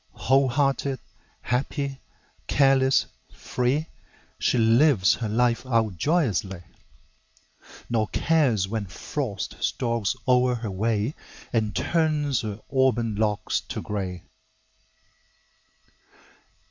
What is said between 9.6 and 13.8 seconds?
stalks o'er her way And turns her auburn locks to